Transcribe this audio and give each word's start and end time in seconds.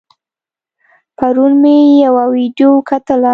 پرون 1.17 1.51
مې 1.61 1.75
يوه 2.03 2.23
ويډيو 2.33 2.71
کتله 2.89 3.29